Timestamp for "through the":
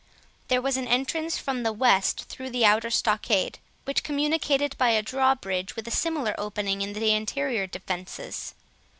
2.23-2.65